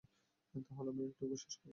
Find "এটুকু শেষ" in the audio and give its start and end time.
1.05-1.53